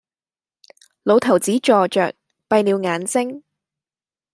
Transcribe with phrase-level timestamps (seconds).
[1.03, 2.15] 老頭子坐着，
[2.49, 3.43] 閉了眼睛，